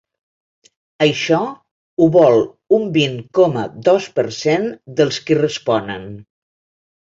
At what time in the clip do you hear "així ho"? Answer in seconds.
1.05-2.07